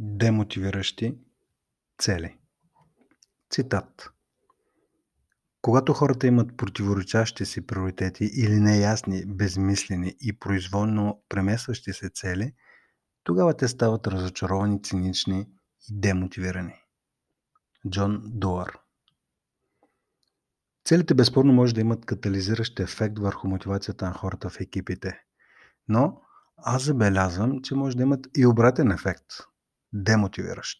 [0.00, 1.18] Демотивиращи
[1.98, 2.38] цели.
[3.50, 4.10] Цитат.
[5.62, 12.54] Когато хората имат противоречащи си приоритети или неясни, безмислени и произволно преместващи се цели,
[13.24, 15.40] тогава те стават разочаровани, цинични
[15.90, 16.74] и демотивирани.
[17.90, 18.78] Джон Дуар
[20.84, 25.20] Целите безспорно може да имат катализиращ ефект върху мотивацията на хората в екипите.
[25.88, 26.20] Но
[26.56, 29.26] аз забелязвам, че може да имат и обратен ефект–
[29.92, 30.78] демотивиращ.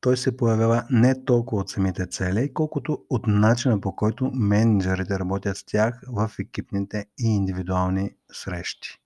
[0.00, 5.56] Той се появява не толкова от самите цели, колкото от начина по който менеджерите работят
[5.56, 8.98] с тях в екипните и индивидуални срещи.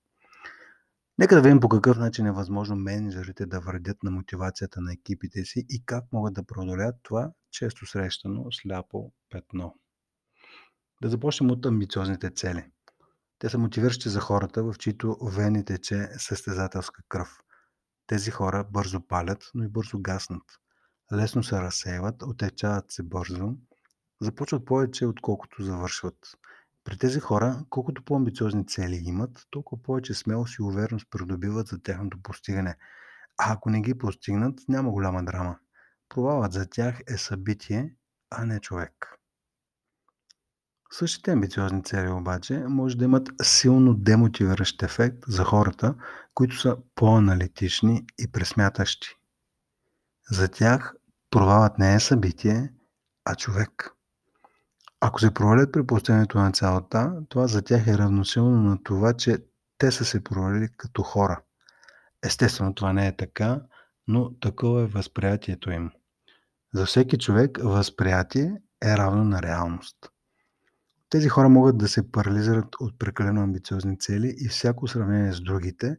[1.18, 5.44] Нека да видим по какъв начин е възможно менеджерите да вредят на мотивацията на екипите
[5.44, 9.76] си и как могат да преодолят това често срещано сляпо петно.
[11.02, 12.64] Да започнем от амбициозните цели.
[13.38, 17.38] Те са мотивиращи за хората, в чието вени тече състезателска кръв.
[18.12, 20.42] Тези хора бързо палят, но и бързо гаснат.
[21.12, 23.54] Лесно се разсейват, отечават се бързо,
[24.20, 26.16] започват повече, отколкото завършват.
[26.84, 32.22] При тези хора, колкото по-амбициозни цели имат, толкова повече смелост и увереност придобиват за тяхното
[32.22, 32.76] постигане.
[33.38, 35.58] А ако не ги постигнат, няма голяма драма.
[36.08, 37.94] Провалът за тях е събитие,
[38.30, 39.18] а не човек.
[40.94, 45.94] Същите амбициозни цели обаче може да имат силно демотивиращ ефект за хората,
[46.34, 49.08] които са по-аналитични и пресмятащи.
[50.30, 50.94] За тях
[51.30, 52.72] провалът не е събитие,
[53.24, 53.90] а човек.
[55.00, 59.38] Ако се провалят при постигането на цялата, това за тях е равносилно на това, че
[59.78, 61.42] те са се провалили като хора.
[62.24, 63.60] Естествено, това не е така,
[64.08, 65.90] но такова е възприятието им.
[66.74, 69.96] За всеки човек възприятие е равно на реалност.
[71.12, 75.96] Тези хора могат да се парализират от прекалено амбициозни цели и всяко сравнение с другите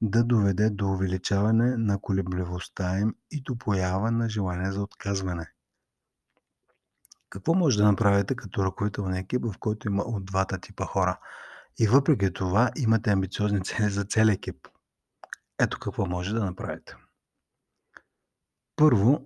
[0.00, 5.50] да доведе до увеличаване на колебливостта им и до поява на желание за отказване.
[7.30, 11.18] Какво може да направите като ръководител на екип, в който има от двата типа хора?
[11.78, 14.68] И въпреки това имате амбициозни цели за цел екип.
[15.58, 16.96] Ето какво може да направите.
[18.76, 19.25] Първо,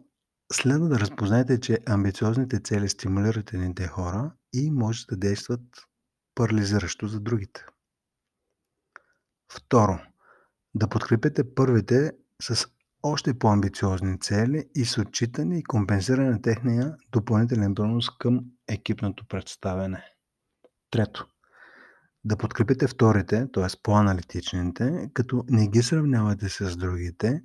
[0.53, 5.61] следва да разпознаете, че амбициозните цели стимулират едните хора и може да действат
[6.35, 7.65] парализиращо за другите.
[9.53, 9.99] Второ,
[10.75, 12.13] да подкрепите първите
[12.43, 12.67] с
[13.03, 20.05] още по-амбициозни цели и с отчитане и компенсиране на техния допълнителен принос към екипното представяне.
[20.91, 21.27] Трето,
[22.25, 23.67] да подкрепите вторите, т.е.
[23.83, 27.43] по-аналитичните, като не ги сравнявате с другите,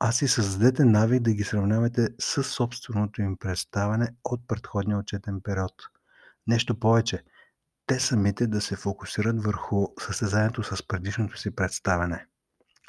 [0.00, 5.72] а си създадете навик да ги сравнявате с собственото им представяне от предходния отчетен период.
[6.46, 7.24] Нещо повече,
[7.86, 12.26] те самите да се фокусират върху състезанието с предишното си представяне,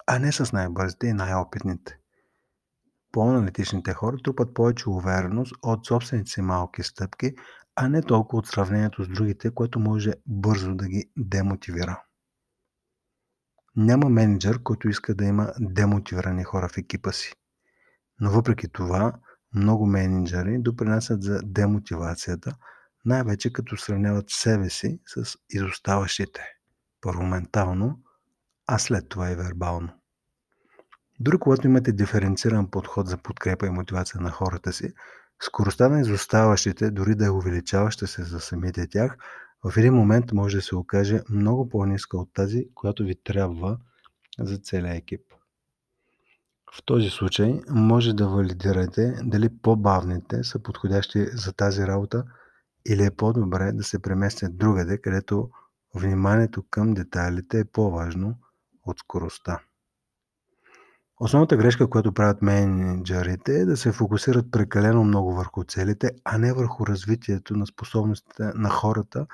[0.07, 1.97] а не с най-бързите и най-опитните.
[3.11, 7.33] По-аналитичните хора трупат повече увереност от собствените си малки стъпки,
[7.75, 12.03] а не толкова от сравнението с другите, което може бързо да ги демотивира.
[13.75, 17.33] Няма менеджер, който иска да има демотивирани хора в екипа си.
[18.19, 19.13] Но въпреки това,
[19.55, 22.55] много менеджери допринасят за демотивацията,
[23.05, 26.41] най-вече като сравняват себе си с изоставащите.
[27.01, 27.99] Първо ментално,
[28.67, 29.89] а след това и вербално.
[31.19, 34.93] Дори когато имате диференциран подход за подкрепа и мотивация на хората си,
[35.41, 39.17] скоростта на изоставащите, дори да е увеличаваща се за самите тях,
[39.65, 43.77] в един момент може да се окаже много по-ниска от тази, която ви трябва
[44.39, 45.21] за целия екип.
[46.73, 52.23] В този случай може да валидирате дали по-бавните са подходящи за тази работа
[52.85, 55.49] или е по-добре да се преместят другаде, където
[55.95, 58.35] вниманието към детайлите е по-важно
[58.85, 59.59] от скоростта.
[61.23, 66.53] Основната грешка, която правят менеджерите е да се фокусират прекалено много върху целите, а не
[66.53, 69.25] върху развитието на способностите на хората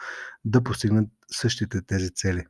[0.45, 2.45] да постигнат същите тези цели.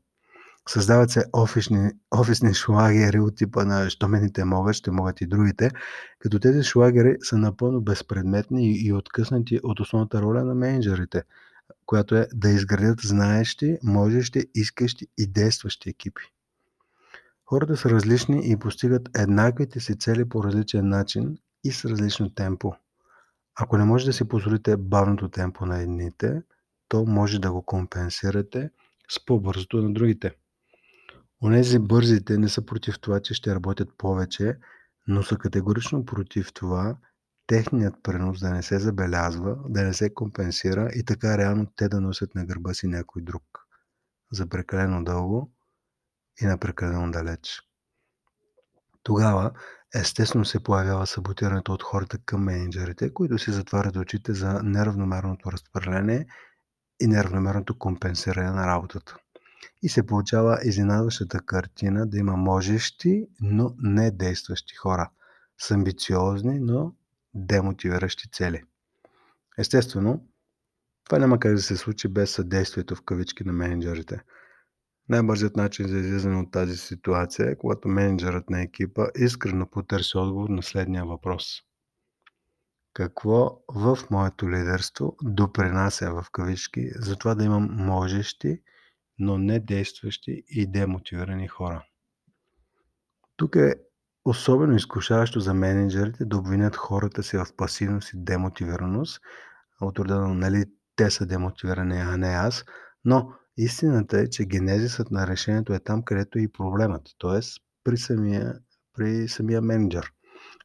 [0.70, 5.72] Създават се офисни, офисни шлагери от типа на «що мените могат, ще могат и другите»,
[6.20, 11.24] като тези шлагери са напълно безпредметни и откъснати от основната роля на менеджерите,
[11.86, 16.37] която е да изградят знаещи, можещи, искащи и действащи екипи.
[17.50, 22.74] Хората са различни и постигат еднаквите си цели по различен начин и с различно темпо.
[23.60, 26.42] Ако не може да си позволите бавното темпо на едните,
[26.88, 28.70] то може да го компенсирате
[29.10, 30.36] с по-бързото на другите.
[31.44, 34.58] Онези бързите не са против това, че ще работят повече,
[35.08, 36.98] но са категорично против това
[37.48, 42.02] техният пренос да не се забелязва, да не се компенсира и така реално те да
[42.02, 43.44] носят на гърба си някой друг.
[44.32, 45.52] За прекалено дълго
[46.42, 47.62] и на прекалено далеч.
[49.04, 49.52] Тогава
[49.96, 56.28] естествено се появява саботирането от хората към мениджърите, които си затварят очите за неравномерното разпределение
[57.00, 59.18] и неравномерното компенсиране на работата.
[59.82, 65.10] И се получава изненадващата картина да има можещи, но не действащи хора.
[65.58, 66.94] С амбициозни, но
[67.34, 68.64] демотивиращи цели.
[69.58, 70.28] Естествено,
[71.04, 74.22] това няма как да се случи без съдействието в кавички на менеджерите.
[75.10, 80.50] Най-бързият начин за излизане от тази ситуация е когато менеджерът на екипа искрено потърси отговор
[80.50, 81.62] на следния въпрос.
[82.94, 88.62] Какво в моето лидерство допринася в кавички за това да имам можещи,
[89.20, 91.86] но не действащи и демотивирани хора?
[93.36, 93.76] Тук е
[94.26, 99.22] особено изкушаващо за менеджерите да обвинят хората си в пасивност и демотивираност,
[99.82, 100.66] от рода на нали,
[100.96, 102.66] те са демотивирани, а не аз,
[103.06, 107.40] но истината е, че генезисът на решението е там, където е и проблемът, т.е.
[107.84, 108.60] При самия,
[108.94, 110.12] при самия менеджер.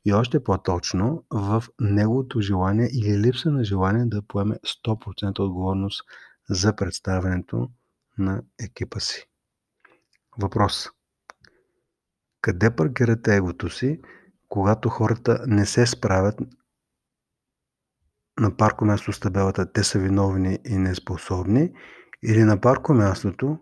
[0.05, 6.05] И още по-точно в неговото желание или липса на желание да поеме 100% отговорност
[6.51, 7.71] за представянето
[8.19, 9.27] на екипа си.
[10.39, 10.89] Въпрос.
[12.41, 14.01] Къде паркирате егото си,
[14.49, 16.41] когато хората не се справят
[18.41, 21.73] на парко място с табелата те са виновни и неспособни
[22.25, 23.59] или на парко мястото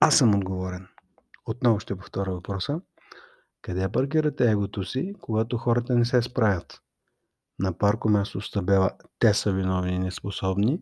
[0.00, 0.88] аз съм отговорен?
[1.46, 2.80] Отново ще повторя въпроса.
[3.62, 6.82] Къде паркирате егото си, когато хората не се справят?
[7.58, 8.50] На парко място с
[9.18, 10.80] те са виновни и неспособни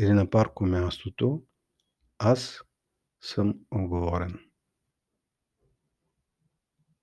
[0.00, 1.42] или на парко мястото
[2.18, 2.62] аз
[3.20, 4.45] съм отговорен?